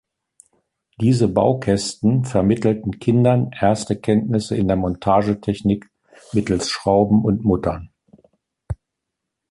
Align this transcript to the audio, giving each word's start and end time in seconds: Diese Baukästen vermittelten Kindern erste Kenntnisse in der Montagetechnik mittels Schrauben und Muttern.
Diese 0.99 1.27
Baukästen 1.27 2.25
vermittelten 2.25 2.97
Kindern 2.97 3.51
erste 3.51 3.95
Kenntnisse 3.95 4.57
in 4.57 4.67
der 4.67 4.75
Montagetechnik 4.75 5.91
mittels 6.33 6.71
Schrauben 6.71 7.23
und 7.23 7.43
Muttern. 7.43 7.91